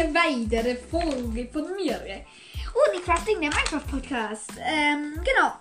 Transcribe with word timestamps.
einer 0.00 0.14
weiteren 0.14 0.78
Folge 0.90 1.48
von 1.52 1.74
mir. 1.76 2.00
Und 2.72 2.98
ich 2.98 3.04
Crafting, 3.04 3.40
der 3.40 3.50
Minecraft 3.50 3.86
Podcast. 3.90 4.52
Ähm, 4.58 5.14
genau. 5.16 5.52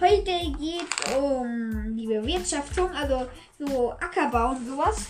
Heute 0.00 0.58
geht 0.58 0.84
es 1.04 1.14
um 1.14 1.96
die 1.96 2.06
Bewirtschaftung, 2.06 2.90
also 2.90 3.28
so 3.58 3.92
Ackerbau 3.92 4.50
und 4.50 4.66
sowas. 4.66 5.06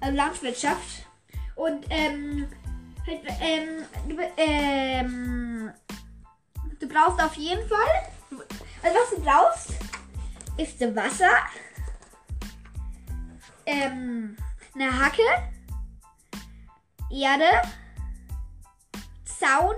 Also 0.00 0.16
Landwirtschaft. 0.16 1.06
Und, 1.54 1.86
ähm, 1.88 2.48
halt, 3.06 3.20
ähm, 3.40 3.84
du, 4.08 4.16
ähm, 4.36 5.70
du 6.78 6.88
brauchst 6.88 7.22
auf 7.22 7.34
jeden 7.36 7.66
Fall, 7.66 8.46
also 8.82 8.98
was 8.98 9.10
du 9.10 9.22
brauchst, 9.22 9.70
ist 10.58 10.94
Wasser, 10.94 11.30
ähm, 13.64 14.36
eine 14.74 15.04
Hacke, 15.04 15.22
Erde, 17.10 17.62
Zaun 19.38 19.76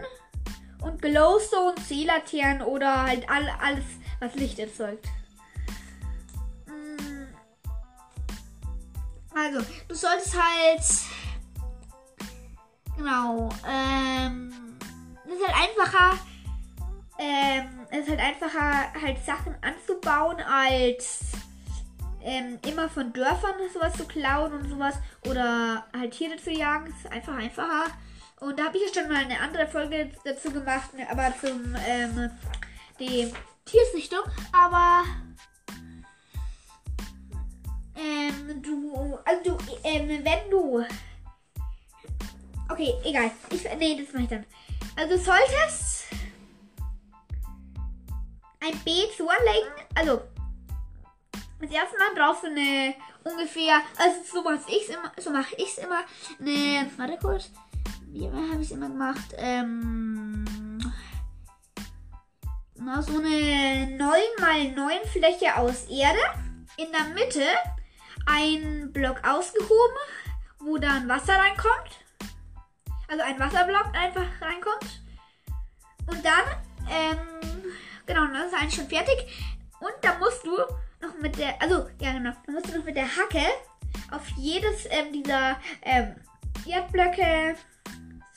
und 0.82 1.02
Glowstone, 1.02 1.74
Seelaternen 1.80 2.62
oder 2.62 3.02
halt 3.02 3.28
all, 3.28 3.48
alles, 3.60 3.84
was 4.20 4.34
Licht 4.34 4.58
erzeugt. 4.58 5.06
Mm. 6.66 7.26
Also, 9.34 9.64
du 9.88 9.94
solltest 9.94 10.36
halt. 10.40 10.82
Genau. 12.96 13.48
Ähm. 13.68 14.52
Es 15.26 15.34
ist 15.34 15.46
halt 15.46 15.68
einfacher. 15.68 16.18
Ähm. 17.18 17.86
Es 17.90 18.00
ist 18.00 18.10
halt 18.10 18.20
einfacher, 18.20 18.92
halt 19.00 19.24
Sachen 19.24 19.54
anzubauen, 19.62 20.40
als 20.40 21.20
ähm, 22.22 22.58
immer 22.66 22.88
von 22.88 23.12
Dörfern 23.12 23.54
sowas 23.72 23.94
zu 23.94 24.06
klauen 24.06 24.52
und 24.52 24.68
sowas 24.68 24.94
oder 25.26 25.86
halt 25.96 26.12
Tiere 26.12 26.36
zu 26.36 26.50
jagen. 26.50 26.86
ist 26.88 27.10
einfach 27.10 27.34
einfacher. 27.34 27.86
Und 28.40 28.58
da 28.58 28.66
habe 28.66 28.78
ich 28.78 28.84
ja 28.84 29.02
schon 29.02 29.12
mal 29.12 29.24
eine 29.24 29.40
andere 29.40 29.66
Folge 29.66 30.10
dazu 30.24 30.50
gemacht, 30.50 30.94
ne, 30.94 31.08
aber 31.10 31.32
zum 31.40 31.74
ähm, 31.86 32.30
die 33.00 33.32
Tiersichtung. 33.64 34.22
Aber 34.52 35.04
ähm, 37.96 38.62
du, 38.62 39.18
also 39.24 39.42
du, 39.44 39.58
ähm, 39.82 40.24
wenn 40.24 40.50
du, 40.50 40.84
okay, 42.70 42.94
egal, 43.04 43.30
ich, 43.50 43.64
nee, 43.76 44.00
das 44.00 44.12
mache 44.12 44.22
ich 44.22 44.28
dann. 44.28 44.46
Also 44.96 45.16
du 45.16 45.20
solltest 45.20 46.06
ein 48.60 48.78
Beet 48.84 49.12
so 49.16 49.28
anlegen, 49.28 49.72
also 49.94 50.22
das 51.60 51.70
erste 51.70 51.98
Mal 51.98 52.14
brauchst 52.14 52.44
du 52.44 52.48
eine 52.48 52.94
ungefähr, 53.24 53.80
also 53.96 54.16
so 54.24 54.42
mache 54.42 54.60
ich 54.68 54.88
immer, 54.88 55.12
so 55.16 55.30
mache 55.30 55.54
ich 55.56 55.68
es 55.68 55.78
immer, 55.78 56.04
eine, 56.40 56.90
warte 56.96 57.18
kurz, 57.18 57.50
wie 58.12 58.26
habe 58.26 58.60
ich 58.60 58.68
es 58.68 58.70
immer 58.70 58.88
gemacht, 58.88 59.34
ähm, 59.36 60.44
na, 62.76 63.02
so 63.02 63.18
eine 63.18 63.96
9 63.96 63.98
mal 64.40 64.72
9 64.72 64.98
Fläche 65.12 65.56
aus 65.56 65.84
Erde, 65.84 66.18
in 66.76 66.86
der 66.92 67.14
Mitte 67.14 67.44
ein 68.26 68.92
Block 68.92 69.26
ausgehoben, 69.26 69.98
wo 70.60 70.78
dann 70.78 71.08
Wasser 71.08 71.34
reinkommt, 71.34 72.04
also 73.08 73.22
ein 73.24 73.38
Wasserblock 73.38 73.94
einfach 73.94 74.26
reinkommt. 74.40 75.02
Und 76.06 76.24
dann, 76.24 76.44
ähm, 76.90 77.18
genau, 78.06 78.26
das 78.28 78.46
ist 78.46 78.54
eigentlich 78.54 78.74
schon 78.74 78.88
fertig. 78.88 79.26
Und 79.80 79.92
da 80.02 80.18
musst 80.18 80.44
du 80.44 80.56
noch 81.00 81.18
mit 81.20 81.38
der, 81.38 81.60
also 81.60 81.88
ja 82.00 82.12
genau, 82.12 82.32
dann 82.46 82.54
musst 82.54 82.68
du 82.68 82.78
noch 82.78 82.84
mit 82.84 82.96
der 82.96 83.04
Hacke 83.16 83.44
auf 84.10 84.26
jedes 84.36 84.86
ähm, 84.86 85.12
dieser 85.12 85.58
ähm, 85.82 86.16
Erdblöcke 86.66 87.56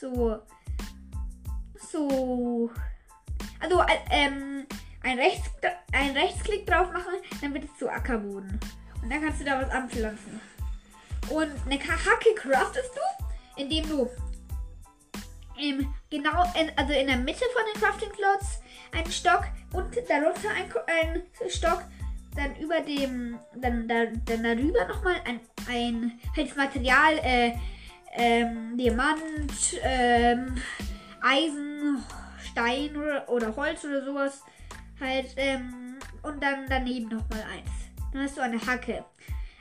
so, 0.02 0.40
so, 1.92 2.72
also 3.60 3.82
äh, 3.82 3.86
ähm, 4.10 4.66
ein, 5.04 5.20
Rechts, 5.20 5.50
ein 5.94 6.18
Rechtsklick 6.18 6.66
drauf 6.66 6.92
machen, 6.92 7.14
dann 7.40 7.54
wird 7.54 7.66
es 7.66 7.78
zu 7.78 7.88
Ackerboden. 7.88 8.60
Und 9.02 9.10
dann 9.10 9.22
kannst 9.22 9.42
du 9.42 9.46
da 9.46 9.62
was 9.62 9.70
anpflanzen. 9.70 10.42
Und 11.30 11.52
eine 11.66 11.80
Hacke 11.80 12.34
craftest 12.36 12.92
du, 12.96 13.62
indem 13.62 13.88
du 13.88 14.10
im, 15.60 15.94
genau, 16.10 16.44
in, 16.60 16.72
also 16.76 16.94
in 16.94 17.08
der 17.08 17.18
Mitte 17.18 17.46
von 17.54 17.64
den 17.72 17.82
Crafting 17.82 18.12
Slots 18.16 18.62
einen 18.92 19.12
Stock 19.12 19.44
und 19.74 19.96
darunter 20.10 20.50
ein, 20.50 21.22
ein 21.44 21.50
Stock 21.50 21.84
dann 22.36 22.56
über 22.56 22.82
dem, 22.82 23.40
dann, 23.56 23.88
dann, 23.88 24.24
dann 24.26 24.44
darüber 24.44 24.88
nochmal 24.88 25.16
ein, 25.26 25.42
ein 25.70 26.20
halt 26.36 26.56
Material, 26.58 27.20
äh, 27.20 27.54
ähm, 28.14 28.78
Diamant, 28.78 29.80
ähm, 29.84 30.56
Eisen, 31.22 32.04
Stein 32.52 32.96
oder, 32.96 33.30
oder 33.30 33.56
Holz 33.56 33.84
oder 33.86 34.04
sowas. 34.04 34.44
Halt, 35.00 35.34
ähm, 35.38 35.98
und 36.24 36.42
dann 36.44 36.66
daneben 36.70 37.10
nochmal 37.10 37.44
eins. 37.44 37.70
Dann 38.14 38.24
hast 38.24 38.38
du 38.38 38.42
eine 38.42 38.64
Hacke. 38.66 39.04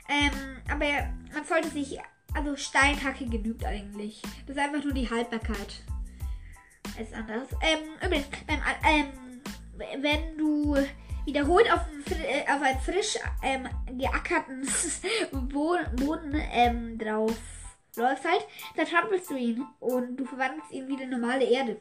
Ähm, 0.09 0.57
aber 0.69 0.85
man 1.33 1.45
sollte 1.47 1.69
sich, 1.69 1.99
also 2.33 2.55
Steinhacke 2.55 3.25
genügt 3.25 3.65
eigentlich. 3.65 4.21
Das 4.45 4.55
ist 4.55 4.61
einfach 4.61 4.83
nur 4.83 4.93
die 4.93 5.09
Haltbarkeit. 5.09 5.83
Ist 6.99 7.13
anders. 7.13 7.47
Ähm, 7.61 7.79
übrigens, 8.05 8.27
ähm, 8.87 9.07
wenn 10.01 10.37
du 10.37 10.75
wiederholt 11.25 11.71
auf, 11.71 11.81
äh, 12.11 12.43
auf 12.51 12.61
einen 12.61 12.79
frisch 12.81 13.17
geackerten 13.97 14.67
Boden 15.49 16.41
ähm, 16.51 16.97
drauf 16.97 17.37
läufst 17.95 18.25
halt, 18.25 18.45
dann 18.75 18.85
trampelst 18.85 19.29
du 19.29 19.35
ihn 19.35 19.65
und 19.79 20.17
du 20.17 20.25
verwandelst 20.25 20.71
ihn 20.71 20.87
wieder 20.87 21.03
in 21.03 21.09
normale 21.09 21.45
Erde. 21.45 21.79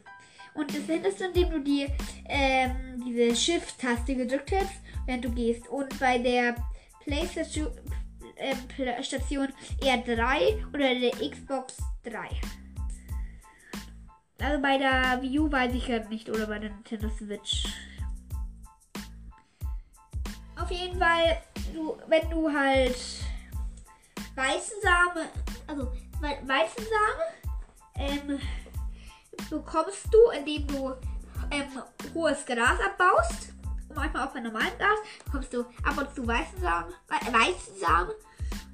Und 0.55 0.75
das 0.75 0.83
findest 0.85 1.21
du, 1.21 1.27
indem 1.27 1.51
du 1.51 1.61
die, 1.61 1.87
ähm, 2.29 3.03
diese 3.05 3.37
Shift-Taste 3.37 4.17
gedrückt 4.17 4.53
hast, 4.53 4.81
während 5.07 5.25
du 5.25 5.31
gehst. 5.31 5.69
Und 5.69 5.99
bei 6.01 6.19
der 6.19 6.57
PlayStation 7.05 7.69
äh, 8.37 9.03
Station 9.03 9.49
R3 9.81 10.67
oder 10.75 10.95
der 10.95 11.31
Xbox 11.31 11.77
3. 12.03 12.29
Also 14.43 14.63
bei 14.63 14.79
der 14.79 15.21
Wii 15.23 15.39
U 15.39 15.53
weiß 15.53 15.75
ich 15.75 15.89
halt 15.89 16.09
nicht 16.11 16.29
oder 16.31 16.47
bei 16.47 16.59
der 16.59 16.71
Nintendo 16.71 17.11
Switch 17.11 17.67
auf 20.71 20.79
jeden 20.79 20.99
Fall, 20.99 21.43
du, 21.75 21.97
wenn 22.07 22.31
du 22.31 22.53
halt 22.53 22.97
Weißensamen, 24.37 25.29
also 25.71 25.93
Weizensamen, 26.21 27.31
ähm, 27.97 28.39
bekommst 29.49 30.09
du, 30.13 30.31
indem 30.37 30.67
du 30.67 30.95
ähm, 31.51 31.69
hohes 32.15 32.45
Gras 32.45 32.79
abbaust. 32.85 33.53
Manchmal 33.95 34.27
auch 34.27 34.33
bei 34.33 34.41
normalem 34.41 34.77
Gras 34.79 34.99
bekommst 35.25 35.53
du 35.53 35.61
ab 35.61 35.99
und 35.99 36.15
zu 36.15 36.27
Weizensamen, 36.27 36.93
Weizensamen 37.09 38.15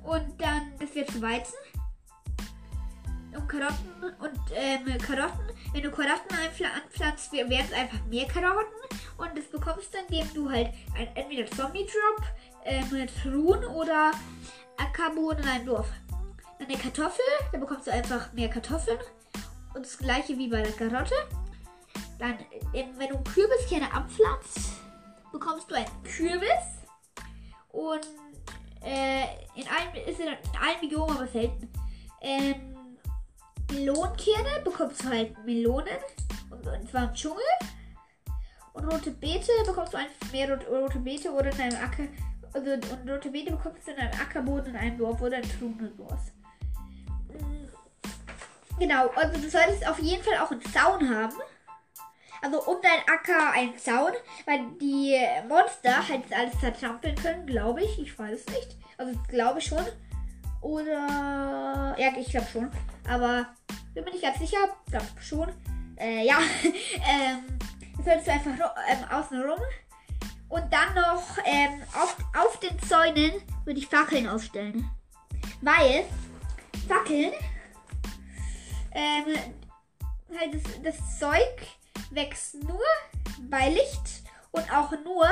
und 0.05 0.41
dann 0.41 0.73
das 0.79 0.95
wird 0.95 1.11
zu 1.11 1.21
Weizen. 1.23 1.55
Und 3.35 3.49
Karotten 3.49 4.03
und 4.19 4.41
ähm, 4.55 4.99
Karotten, 4.99 5.53
wenn 5.73 5.83
du 5.83 5.91
Karotten 5.91 6.37
anpflanzt, 6.37 7.33
werden 7.33 7.53
es 7.53 7.73
einfach 7.73 8.03
mehr 8.07 8.27
Karotten. 8.27 8.73
Und 9.19 9.37
das 9.37 9.45
bekommst 9.47 9.93
du, 9.93 9.99
indem 9.99 10.33
du 10.33 10.51
halt 10.51 10.73
ein, 10.97 11.09
entweder 11.15 11.47
Zombie-Drop 11.51 12.23
äh, 12.65 12.83
mit 12.87 13.11
Ruhen 13.27 13.63
oder 13.67 14.13
Ackerboden 14.79 15.43
in 15.43 15.49
einem 15.49 15.67
Dorf. 15.67 15.89
Eine 16.59 16.79
Kartoffel, 16.79 17.25
dann 17.53 17.61
bekommst 17.61 17.87
du 17.87 17.93
einfach 17.93 18.33
mehr 18.33 18.49
Kartoffeln. 18.49 18.99
Und 19.75 19.85
das 19.85 19.99
gleiche 19.99 20.37
wie 20.39 20.49
bei 20.49 20.63
der 20.63 20.73
Karotte. 20.73 21.15
Dann, 22.19 22.39
wenn 22.73 23.09
du 23.09 23.19
Kürbiskerne 23.23 23.93
abpflanzt, 23.93 24.73
bekommst 25.33 25.71
du 25.71 25.75
einen 25.75 26.03
Kürbis. 26.03 26.49
Und 27.69 28.07
äh, 28.83 29.25
in 29.55 29.67
allen, 29.69 30.07
ist 30.07 30.19
in 30.19 30.29
allen 30.29 30.81
Biomen 30.81 31.17
aber 31.17 31.27
selten. 31.27 31.71
Ähm, 32.23 32.77
Melonenkerne 33.71 34.63
bekommst 34.65 35.05
du 35.05 35.09
halt 35.09 35.45
Melonen. 35.45 35.99
Und, 36.51 36.67
und 36.67 36.91
zwar 36.91 37.09
im 37.09 37.15
Dschungel. 37.15 37.43
Und 38.73 38.93
rote 38.93 39.11
Beete 39.11 39.53
bekommst 39.67 39.93
du 39.93 39.99
einfach 39.99 40.33
mehr 40.33 40.59
rote 40.69 40.99
Beete 40.99 41.31
oder 41.31 41.51
in 41.51 41.61
einem 41.61 41.85
Acker. 41.85 42.05
Also, 42.53 42.73
und 42.73 43.11
rote 43.11 43.31
Beete 43.31 43.53
bekommst 43.53 43.87
du 43.87 43.93
in 43.93 43.99
einem 43.99 44.21
Ackerboden 44.21 44.75
in 44.75 44.77
einem 44.77 44.99
Dorf 44.99 45.21
oder 45.21 45.39
in 45.39 45.43
Truhen 45.43 45.79
oder 45.79 45.97
sowas. 45.97 46.33
Genau, 48.79 49.09
also 49.15 49.41
du 49.41 49.49
solltest 49.49 49.89
auf 49.89 49.99
jeden 49.99 50.23
Fall 50.23 50.39
auch 50.39 50.51
einen 50.51 50.63
Zaun 50.73 51.09
haben. 51.09 51.37
Also 52.43 52.63
um 52.65 52.77
deinen 52.83 53.03
Acker 53.09 53.53
einen 53.53 53.77
Zaun, 53.79 54.13
weil 54.45 54.61
die 54.81 55.19
Monster 55.49 56.07
halt 56.07 56.25
alles 56.33 56.59
zertrampeln 56.61 57.15
können, 57.17 57.47
glaube 57.47 57.83
ich. 57.83 57.99
Ich 57.99 58.19
weiß 58.19 58.41
es 58.41 58.55
nicht. 58.55 58.77
Also 58.99 59.19
glaube 59.29 59.59
ich 59.59 59.67
schon. 59.67 59.85
Oder. 60.61 61.97
Ja, 61.99 62.11
ich 62.17 62.31
glaube 62.31 62.47
schon. 62.53 62.71
Aber 63.09 63.47
bin 63.95 64.05
mir 64.05 64.11
nicht 64.11 64.23
ganz 64.23 64.39
sicher. 64.39 64.59
Glaube 64.91 65.07
schon. 65.21 65.49
Äh, 65.99 66.27
ja. 66.27 66.39
ähm, 66.63 67.59
solltest 68.05 68.27
du 68.27 68.33
einfach 68.33 68.75
ähm, 68.89 69.05
außen 69.11 69.43
rum. 69.43 69.61
Und 70.49 70.73
dann 70.73 70.95
noch 70.95 71.39
ähm, 71.45 71.83
auf, 71.95 72.17
auf 72.37 72.61
den 72.61 72.79
Zäunen 72.83 73.33
würde 73.65 73.81
ich 73.81 73.89
Fackeln 73.89 74.29
aufstellen. 74.29 74.89
Weil 75.63 76.05
Fackeln 76.87 77.33
ähm, 78.97 79.37
halt 80.39 80.55
das, 80.55 80.83
das 80.83 81.19
Zeug 81.19 81.67
wächst 82.11 82.63
nur 82.65 82.81
bei 83.51 83.69
Licht 83.69 84.25
und 84.53 84.73
auch 84.73 84.91
nur, 85.05 85.27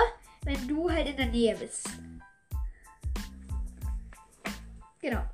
wenn 0.45 0.69
du 0.69 0.91
halt 0.91 1.09
in 1.09 1.17
der 1.17 1.27
Nähe 1.27 1.57
bist. 1.57 1.89
Genau. 5.01 5.25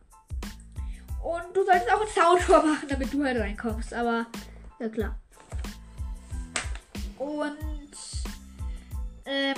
Und 1.23 1.55
du 1.55 1.65
solltest 1.65 1.93
auch 1.93 2.01
ein 2.01 2.09
Soundtor 2.09 2.63
machen, 2.65 2.89
damit 2.89 3.13
du 3.13 3.25
halt 3.25 3.39
reinkommst, 3.39 3.93
aber 3.93 4.27
ja 4.79 4.89
klar. 4.89 5.19
Und 7.19 7.59
ähm, 9.27 9.55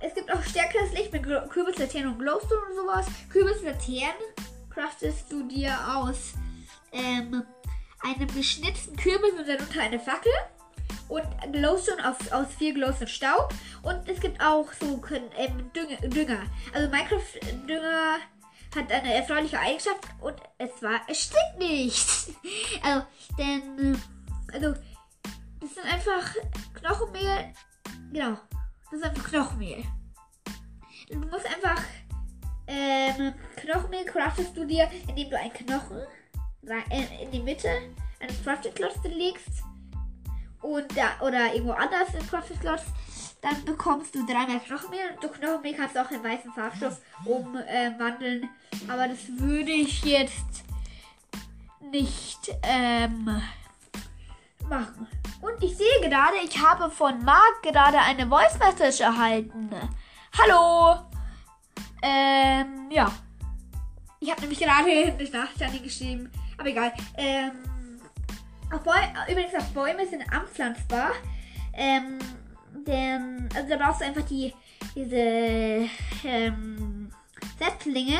es 0.00 0.14
gibt 0.14 0.32
auch 0.32 0.42
stärkeres 0.42 0.92
Licht 0.92 1.12
mit 1.12 1.22
Kürbislaternen 1.22 2.12
und 2.12 2.18
Glowstone 2.20 2.60
und 2.70 2.76
sowas. 2.76 3.06
Kürbislaternen 3.28 4.14
craftest 4.70 5.30
du 5.30 5.46
dir 5.46 5.76
aus 5.94 6.34
ähm, 6.92 7.44
einem 8.02 8.32
geschnitzten 8.34 8.96
Kürbis 8.96 9.32
und 9.38 9.48
darunter 9.48 9.80
eine 9.82 10.00
Fackel. 10.00 10.32
Und 11.08 11.24
Glowstone 11.52 12.08
aus, 12.08 12.32
aus 12.32 12.54
viel 12.56 12.74
Glowstone 12.74 13.08
Staub. 13.08 13.52
Und 13.82 14.08
es 14.08 14.20
gibt 14.20 14.40
auch 14.40 14.72
so 14.72 15.02
ähm, 15.36 15.70
Dünger, 15.72 15.96
Dünger. 16.08 16.42
Also 16.72 16.88
Minecraft-Dünger 16.88 18.18
hat 18.74 18.92
eine 18.92 19.14
erfreuliche 19.14 19.58
Eigenschaft 19.58 20.04
und 20.20 20.36
es 20.58 20.82
war, 20.82 21.00
es 21.08 21.22
stinkt 21.22 21.58
nicht. 21.58 22.06
Also, 22.82 23.04
denn, 23.36 24.00
also, 24.52 24.74
das 25.60 25.74
sind 25.74 25.84
einfach 25.84 26.34
Knochenmehl. 26.74 27.52
Genau, 28.12 28.38
das 28.84 29.00
ist 29.00 29.04
einfach 29.04 29.28
Knochenmehl. 29.28 29.84
Du 31.10 31.18
musst 31.18 31.46
einfach, 31.46 31.82
ähm, 32.66 33.34
Knochenmehl 33.56 34.04
craftest 34.04 34.56
du 34.56 34.64
dir, 34.64 34.88
indem 35.08 35.30
du 35.30 35.38
einen 35.38 35.52
Knochen 35.52 35.98
äh, 35.98 36.19
in 36.62 37.30
die 37.30 37.40
Mitte 37.40 37.70
eines 38.20 38.42
Crafting-Klotz 38.44 38.96
legst 39.04 39.62
und 40.62 40.86
da, 40.96 41.24
oder 41.26 41.52
irgendwo 41.54 41.72
anders 41.72 42.14
im 42.14 42.26
Crafting-Klotz 42.26 42.84
dann 43.42 43.64
bekommst 43.64 44.14
du 44.14 44.26
dreimal 44.26 44.60
Knochenmehl. 44.60 45.16
Du 45.20 45.28
Knochenmehl 45.28 45.74
kannst 45.74 45.96
du 45.96 46.02
auch 46.02 46.10
in 46.10 46.22
weißen 46.22 46.52
Farbstoff 46.52 47.00
umwandeln. 47.24 48.44
Äh, 48.44 48.90
Aber 48.90 49.08
das 49.08 49.18
würde 49.28 49.70
ich 49.70 50.04
jetzt 50.04 50.64
nicht 51.80 52.54
ähm, 52.62 53.40
machen. 54.68 55.06
Und 55.40 55.62
ich 55.62 55.76
sehe 55.76 56.00
gerade, 56.02 56.36
ich 56.44 56.58
habe 56.58 56.90
von 56.90 57.24
Marc 57.24 57.62
gerade 57.62 57.98
eine 57.98 58.26
Voice 58.28 58.58
Message 58.58 59.00
erhalten. 59.00 59.70
Hallo! 60.38 61.00
Ähm, 62.02 62.90
ja. 62.90 63.10
Ich 64.20 64.30
habe 64.30 64.42
nämlich 64.42 64.58
gerade 64.58 64.90
eine 64.90 65.30
Nachricht 65.30 65.62
an 65.62 65.74
ihn 65.74 65.82
geschrieben. 65.82 66.30
Aber 66.60 66.68
egal. 66.68 66.92
Ähm, 67.16 67.52
übrigens, 69.30 69.54
auf 69.54 69.72
Bäume 69.72 70.06
sind 70.06 70.22
anpflanzbar. 70.30 71.12
Ähm, 71.72 72.18
denn, 72.86 73.48
also 73.56 73.70
da 73.70 73.76
brauchst 73.78 74.02
du 74.02 74.04
einfach 74.04 74.26
die, 74.26 74.54
diese 74.94 75.88
ähm, 76.24 77.10
Setzlinge. 77.58 78.18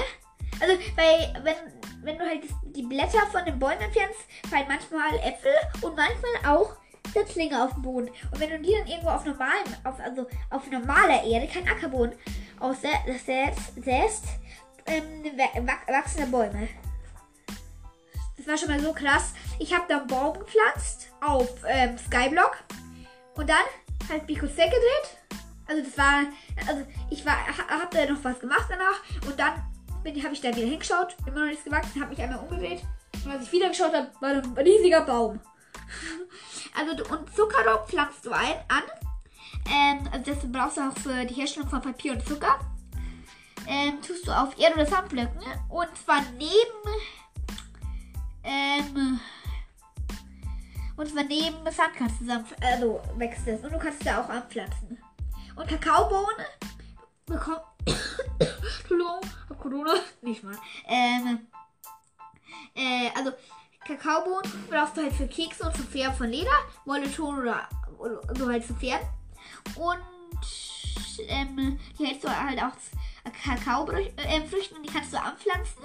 Also, 0.59 0.75
weil, 0.97 1.45
wenn, 1.45 1.55
wenn 2.03 2.19
du 2.19 2.25
halt 2.25 2.45
die 2.75 2.83
Blätter 2.83 3.27
von 3.31 3.45
den 3.45 3.59
Bäumen 3.59 3.83
entfernst, 3.83 4.21
fallen 4.49 4.67
manchmal 4.69 5.19
Äpfel 5.19 5.53
und 5.83 5.95
manchmal 5.95 6.55
auch 6.57 6.77
Setzlinge 7.13 7.63
auf 7.63 7.75
den 7.75 7.83
Boden. 7.83 8.09
Und 8.09 8.41
wenn 8.41 8.51
du 8.51 8.61
die 8.61 8.73
dann 8.73 8.87
irgendwo 8.87 9.11
auf 9.11 9.27
normalem, 9.27 9.67
auf, 9.85 10.01
also 10.01 10.27
auf 10.49 10.71
normaler 10.71 11.23
Erde, 11.25 11.47
kein 11.47 11.69
Ackerboden, 11.69 12.15
aussäst, 12.59 14.25
ähm, 14.87 15.25
wachsen 15.87 16.31
Bäume. 16.31 16.69
War 18.50 18.58
schon 18.58 18.69
mal 18.69 18.81
so 18.81 18.93
krass. 18.93 19.32
Ich 19.61 19.73
habe 19.73 19.85
da 19.88 19.99
einen 19.99 20.08
Baum 20.08 20.37
gepflanzt 20.37 21.12
auf 21.20 21.49
ähm, 21.69 21.97
Skyblock. 21.97 22.56
Und 23.37 23.49
dann 23.49 23.62
halt 24.08 24.26
Bikos 24.26 24.56
weggedreht. 24.56 25.19
Also 25.69 25.85
das 25.85 25.97
war, 25.97 26.25
also 26.67 26.85
ich 27.11 27.25
war, 27.25 27.37
hab 27.47 27.93
da 27.93 28.06
noch 28.06 28.25
was 28.25 28.41
gemacht 28.41 28.67
danach 28.69 29.00
und 29.25 29.38
dann 29.38 29.52
habe 30.25 30.35
ich 30.35 30.41
da 30.41 30.49
wieder 30.49 30.67
hingeschaut, 30.67 31.17
immer 31.26 31.41
noch 31.41 31.47
nichts 31.47 31.62
gewachsen, 31.62 32.00
habe 32.00 32.11
mich 32.11 32.20
einmal 32.20 32.41
umgedreht 32.41 32.82
und 33.25 33.31
als 33.31 33.44
ich 33.44 33.52
wieder 33.52 33.69
geschaut 33.69 33.94
habe, 33.94 34.11
war 34.19 34.31
ein 34.31 34.58
riesiger 34.58 35.02
Baum. 35.02 35.38
also 36.76 37.14
und 37.14 37.32
Zuckerrohr 37.37 37.87
pflanzt 37.87 38.26
du 38.26 38.32
ein 38.32 38.56
an. 38.67 38.82
Ähm, 39.70 40.08
also 40.11 40.32
das 40.32 40.50
brauchst 40.50 40.76
du 40.76 40.81
auch 40.81 40.99
für 40.99 41.25
die 41.25 41.35
Herstellung 41.35 41.69
von 41.69 41.82
Papier 41.82 42.14
und 42.14 42.26
Zucker. 42.26 42.58
Ähm, 43.69 44.02
tust 44.02 44.26
du 44.26 44.32
auf 44.32 44.58
Erde- 44.58 44.75
oder 44.75 44.87
Sandblöcken 44.87 45.41
und 45.69 45.88
zwar 46.05 46.23
neben 46.37 47.00
ähm, 48.43 49.21
und 50.97 51.09
zwar 51.09 51.25
neben 51.25 51.57
Sandkasten 51.71 52.27
zusammen, 52.27 52.45
also 52.61 53.01
wächst 53.17 53.47
es. 53.47 53.65
Und 53.65 53.73
du 53.73 53.79
kannst 53.79 54.01
es 54.01 54.05
da 54.05 54.23
auch 54.23 54.29
anpflanzen. 54.29 54.99
Und 55.57 55.69
Kakaobohnen 55.69 56.47
bekommt. 57.27 57.63
Entschuldigung, 58.39 59.21
hab 59.49 59.61
Corona. 59.61 59.95
Nicht 60.23 60.43
mal. 60.43 60.57
Ähm, 60.87 61.47
äh, 62.75 63.11
also 63.17 63.33
Kakaobohnen 63.87 64.51
brauchst 64.69 64.97
du 64.97 65.03
halt 65.03 65.15
für 65.15 65.27
Kekse 65.27 65.65
und 65.65 65.77
zum 65.77 65.87
Färben 65.87 66.17
von 66.17 66.29
Leder, 66.29 66.51
Wolle, 66.85 67.11
Ton 67.11 67.39
oder, 67.39 67.69
oder 67.99 68.21
so 68.37 68.49
halt 68.49 68.67
zu 68.67 68.75
färben. 68.75 69.09
Und 69.77 69.99
ähm, 71.29 71.79
die 71.99 72.07
hältst 72.07 72.25
du 72.25 72.29
halt 72.29 72.63
auch 72.63 72.73
Kakaofrüchten 73.43 74.19
äh, 74.19 74.77
und 74.77 74.87
die 74.87 74.93
kannst 74.93 75.13
du 75.13 75.21
anpflanzen 75.21 75.83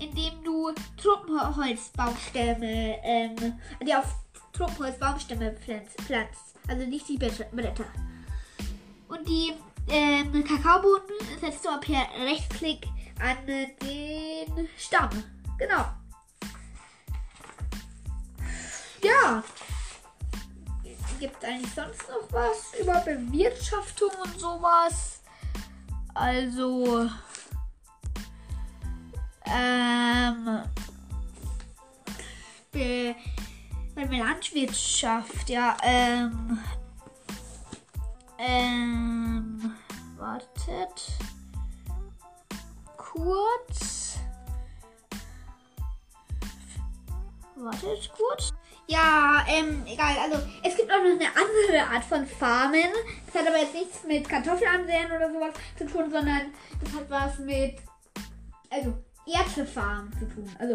indem 0.00 0.42
du 0.44 0.72
Truppenholzbaumstämme, 1.00 2.98
ähm, 3.02 3.58
die 3.86 3.94
auf 3.94 4.14
Truppenholzbaumstämme 4.52 5.52
pflanzt, 5.52 6.00
pflanzt. 6.02 6.56
Also 6.68 6.86
nicht 6.86 7.08
die 7.08 7.16
Blätter. 7.16 7.84
Und 9.08 9.26
die 9.26 9.54
ähm, 9.88 10.44
Kakaobohnen 10.44 11.00
setzt 11.40 11.64
du 11.64 11.70
per 11.80 12.06
Rechtsklick 12.24 12.86
an 13.20 13.36
den 13.46 14.68
Stamm. 14.76 15.10
Genau. 15.58 15.86
Ja. 19.02 19.42
Gibt 21.18 21.44
eigentlich 21.44 21.72
sonst 21.74 22.08
noch 22.08 22.32
was 22.32 22.74
über 22.80 23.00
Bewirtschaftung 23.00 24.10
und 24.22 24.38
sowas? 24.38 25.20
Also. 26.14 27.08
Ähm, 29.50 30.62
be, 32.72 33.14
Landwirtschaft, 33.94 35.48
ja, 35.48 35.76
ähm, 35.82 36.58
ähm, 38.38 39.74
wartet 40.16 41.18
kurz. 42.96 44.18
Wartet 47.56 48.12
kurz. 48.16 48.52
Ja, 48.86 49.44
ähm, 49.48 49.84
egal. 49.86 50.16
Also, 50.18 50.38
es 50.62 50.76
gibt 50.76 50.90
auch 50.90 50.96
noch 50.96 51.04
eine 51.04 51.28
andere 51.28 51.94
Art 51.94 52.04
von 52.04 52.26
Farmen. 52.26 52.90
Das 53.26 53.42
hat 53.42 53.48
aber 53.48 53.58
jetzt 53.58 53.74
nichts 53.74 54.04
mit 54.04 54.28
Kartoffelansehen 54.28 55.10
oder 55.12 55.30
sowas 55.30 55.54
zu 55.76 55.86
tun, 55.86 56.10
sondern 56.10 56.52
das 56.82 56.92
hat 56.94 57.10
was 57.10 57.38
mit, 57.40 57.76
also, 58.70 58.94
Erzefarm 59.32 60.10
zu 60.18 60.26
tun. 60.26 60.50
Also, 60.58 60.74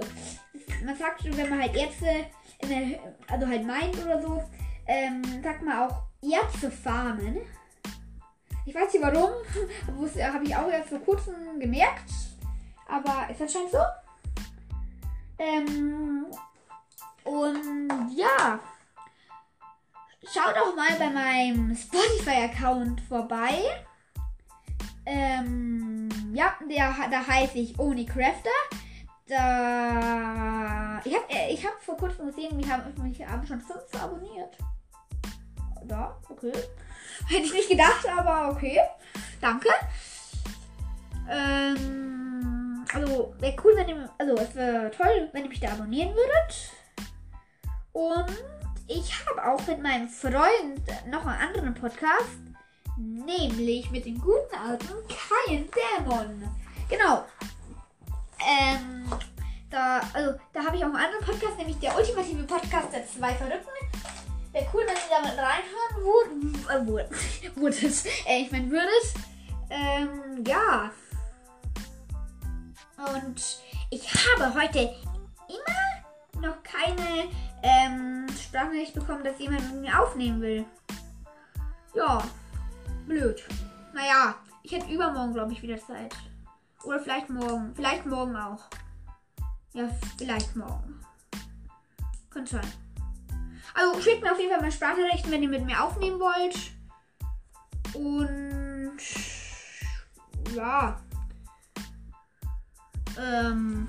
man 0.85 0.97
sagt 0.97 1.21
schon, 1.21 1.35
wenn 1.37 1.49
man 1.49 1.61
halt 1.61 1.75
Erze, 1.75 2.25
der, 2.61 2.99
also 3.27 3.47
halt 3.47 3.65
meint 3.65 3.97
oder 4.03 4.21
so, 4.21 4.43
ähm, 4.87 5.21
sagt 5.43 5.61
man 5.63 5.79
auch 5.79 6.03
Erzefarmen. 6.21 7.37
Ich 8.65 8.73
weiß 8.73 8.93
nicht 8.93 9.03
warum, 9.03 9.31
habe 10.33 10.45
ich 10.45 10.55
auch 10.55 10.69
erst 10.69 10.89
vor 10.89 10.99
kurzem 10.99 11.59
gemerkt, 11.59 12.09
aber 12.87 13.29
ist 13.29 13.41
anscheinend 13.41 13.71
so. 13.71 13.79
Ähm, 15.37 16.25
und 17.25 18.15
ja, 18.15 18.59
schaut 20.23 20.55
auch 20.55 20.75
mal 20.75 20.97
bei 20.97 21.09
meinem 21.09 21.75
Spotify-Account 21.75 23.01
vorbei. 23.01 23.59
Ähm, 25.05 26.09
ja, 26.33 26.53
der, 26.69 26.93
da 27.09 27.27
heiße 27.27 27.57
ich 27.57 27.79
Oni 27.79 28.05
Crafter. 28.05 28.49
Da. 29.27 31.01
Ich 31.05 31.13
habe 31.13 31.25
äh, 31.29 31.53
ich 31.53 31.65
hab 31.65 31.81
vor 31.81 31.97
kurzem 31.97 32.27
gesehen, 32.27 32.57
mich 32.57 32.69
haben, 32.69 32.83
mich 33.01 33.25
haben 33.25 33.45
schon 33.47 33.61
fünf 33.61 34.01
abonniert. 34.01 34.57
Da, 35.85 36.17
okay. 36.29 36.51
Hätte 37.27 37.43
ich 37.43 37.53
nicht 37.53 37.69
gedacht, 37.69 38.05
aber 38.07 38.51
okay. 38.51 38.79
Danke. 39.39 39.69
Ähm, 41.29 42.85
also, 42.93 43.33
wäre 43.39 43.55
cool, 43.63 43.73
wenn 43.75 43.89
ihr. 43.89 44.09
Also, 44.17 44.35
es 44.35 44.55
wäre 44.55 44.91
toll, 44.91 45.29
wenn 45.31 45.43
ihr 45.43 45.49
mich 45.49 45.59
da 45.59 45.71
abonnieren 45.71 46.13
würdet. 46.13 46.71
Und 47.93 48.31
ich 48.87 49.13
habe 49.25 49.51
auch 49.51 49.65
mit 49.67 49.81
meinem 49.81 50.09
Freund 50.09 50.81
noch 51.07 51.25
einen 51.25 51.41
anderen 51.41 51.73
Podcast. 51.73 52.52
Nämlich 52.97 53.89
mit 53.91 54.05
dem 54.05 54.19
guten 54.19 54.55
alten 54.55 54.93
Kein 55.07 55.67
Dämon. 55.71 56.43
Genau. 56.89 57.25
Ähm, 58.39 59.11
da, 59.69 60.01
also, 60.13 60.39
da 60.53 60.63
habe 60.63 60.77
ich 60.77 60.83
auch 60.83 60.87
einen 60.87 60.97
anderen 60.97 61.25
Podcast, 61.25 61.57
nämlich 61.57 61.77
der 61.79 61.95
ultimative 61.95 62.43
Podcast 62.43 62.93
der 62.93 63.07
zwei 63.07 63.33
Verrückten. 63.33 63.69
Wäre 64.51 64.67
cool, 64.73 64.83
wenn 64.85 64.95
ihr 64.95 65.09
damit 65.09 65.37
reinhören 65.37 66.59
würdet. 66.85 67.43
Äh, 67.43 67.55
würdet. 67.55 68.05
Äh, 68.27 68.41
ich 68.43 68.51
meine, 68.51 68.69
würdet. 68.69 69.13
Ähm, 69.69 70.43
ja. 70.45 70.91
Und 72.97 73.61
ich 73.89 74.07
habe 74.13 74.53
heute 74.53 74.93
immer 75.47 76.47
noch 76.47 76.61
keine 76.61 77.29
ähm, 77.63 78.27
Sprachnachricht 78.29 78.93
bekommen, 78.93 79.23
dass 79.23 79.39
jemand 79.39 79.71
mit 79.71 79.81
mir 79.81 79.99
aufnehmen 79.99 80.41
will. 80.41 80.65
Ja, 81.95 82.23
blöd. 83.05 83.43
Naja, 83.93 84.35
ich 84.63 84.71
hätte 84.71 84.91
übermorgen, 84.91 85.33
glaube 85.33 85.53
ich, 85.53 85.61
wieder 85.61 85.77
Zeit. 85.77 86.15
Oder 86.83 86.99
vielleicht 86.99 87.29
morgen. 87.29 87.73
Vielleicht 87.75 88.05
morgen 88.05 88.35
auch. 88.35 88.63
Ja, 89.73 89.89
vielleicht 90.17 90.55
morgen. 90.55 90.99
Könnte 92.29 92.57
sein. 92.57 92.73
Also 93.73 93.99
schickt 94.01 94.21
mir 94.21 94.31
auf 94.31 94.39
jeden 94.39 94.51
Fall 94.51 94.61
mal 94.61 94.71
Sprachnachrichten, 94.71 95.31
wenn 95.31 95.43
ihr 95.43 95.49
mit 95.49 95.65
mir 95.65 95.83
aufnehmen 95.83 96.19
wollt. 96.19 96.55
Und 97.93 98.97
ja. 100.55 100.99
Ähm. 103.17 103.87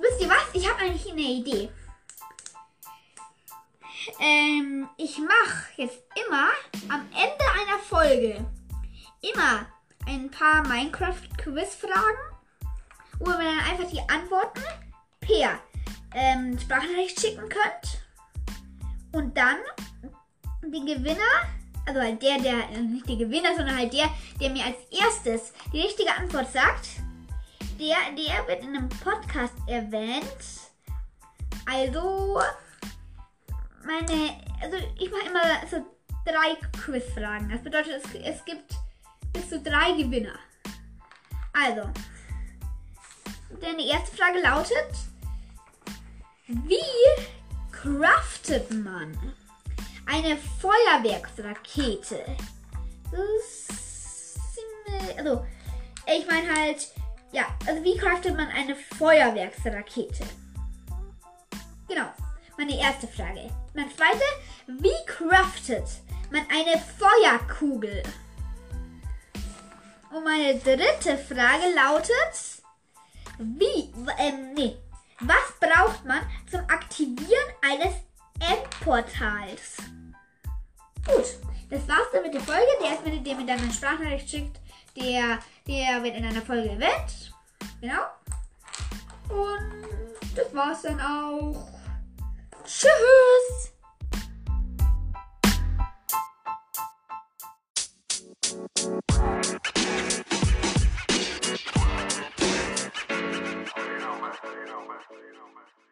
Wisst 0.00 0.20
ihr 0.20 0.28
was? 0.28 0.44
Ich 0.52 0.68
habe 0.68 0.80
eigentlich 0.80 1.10
eine 1.10 1.20
Idee. 1.20 1.70
Ähm, 4.20 4.88
ich 4.96 5.18
mache 5.18 5.66
jetzt 5.76 6.02
immer 6.26 6.48
am 6.88 7.00
Ende 7.12 7.44
einer 7.60 7.78
Folge 7.82 8.44
immer 9.20 9.66
ein 10.06 10.30
paar 10.30 10.66
Minecraft-Quiz-Fragen, 10.66 12.18
wo 13.18 13.30
ihr 13.30 13.36
dann 13.36 13.70
einfach 13.70 13.90
die 13.90 14.00
Antworten 14.08 14.62
per 15.20 15.58
ähm, 16.14 16.58
Sprachnachricht 16.58 17.20
schicken 17.20 17.48
könnt. 17.48 18.02
Und 19.12 19.36
dann 19.36 19.56
die 20.62 20.84
Gewinner, 20.84 21.18
also 21.86 22.00
halt 22.00 22.22
der, 22.22 22.38
der, 22.38 22.70
äh, 22.70 22.80
nicht 22.80 23.08
der 23.08 23.16
Gewinner, 23.16 23.54
sondern 23.56 23.76
halt 23.76 23.92
der, 23.92 24.08
der 24.40 24.50
mir 24.50 24.64
als 24.64 24.76
erstes 24.90 25.52
die 25.72 25.80
richtige 25.80 26.14
Antwort 26.14 26.52
sagt, 26.52 26.88
der, 27.78 27.96
der 28.16 28.46
wird 28.46 28.62
in 28.62 28.76
einem 28.76 28.88
Podcast 28.88 29.54
erwähnt. 29.66 30.24
Also, 31.66 32.40
meine, 33.86 34.40
also 34.60 34.76
ich 34.98 35.10
mache 35.10 35.26
immer 35.26 35.66
so 35.70 35.86
drei 36.24 36.56
Quizfragen. 36.80 37.48
Das 37.48 37.62
bedeutet, 37.62 38.02
es, 38.04 38.14
es 38.14 38.44
gibt 38.44 38.74
bis 39.32 39.48
zu 39.48 39.60
drei 39.60 39.92
Gewinner. 39.92 40.38
Also, 41.52 41.88
deine 43.60 43.86
erste 43.86 44.16
Frage 44.16 44.40
lautet, 44.40 44.92
wie 46.46 46.76
craftet 47.72 48.70
man 48.72 49.16
eine 50.06 50.36
Feuerwerksrakete? 50.36 52.24
also, 55.16 55.46
ich 56.06 56.26
meine 56.26 56.54
halt, 56.54 56.88
ja, 57.32 57.46
also 57.66 57.82
wie 57.82 57.96
craftet 57.96 58.36
man 58.36 58.48
eine 58.48 58.76
Feuerwerksrakete? 58.76 60.24
Genau, 61.88 62.12
meine 62.56 62.78
erste 62.78 63.06
Frage. 63.06 63.50
Meine 63.74 63.94
zweite, 63.94 64.24
wie 64.66 65.06
craftet 65.06 65.86
man 66.30 66.42
eine 66.50 66.82
Feuerkugel? 66.98 68.02
Und 70.10 70.24
meine 70.24 70.58
dritte 70.58 71.18
Frage 71.18 71.74
lautet, 71.74 72.62
wie, 73.38 73.92
ähm, 74.18 74.54
nee, 74.54 74.76
was 75.20 75.52
braucht 75.60 76.04
man 76.04 76.20
zum 76.50 76.60
Aktivieren 76.60 77.52
eines 77.62 77.94
Endportals? 78.40 79.76
Gut, 81.04 81.26
das 81.70 81.86
war's 81.88 82.08
dann 82.12 82.22
mit 82.22 82.34
der 82.34 82.40
Folge. 82.40 82.66
Der 82.80 82.90
erste, 82.90 83.10
der 83.10 83.34
mir 83.34 83.46
dann 83.46 83.60
eine 83.60 83.72
Sprachnachricht 83.72 84.30
schickt, 84.30 84.60
der, 84.96 85.38
der 85.66 86.02
wird 86.02 86.16
in 86.16 86.24
einer 86.24 86.42
Folge 86.42 86.70
erwähnt. 86.70 87.32
Genau. 87.80 88.02
Und 89.28 90.34
das 90.34 90.54
war's 90.54 90.82
dann 90.82 91.00
auch. 91.00 91.75
Tschüss! 92.66 93.72
you 103.86 105.32
know, 105.32 105.46
man. 105.54 105.85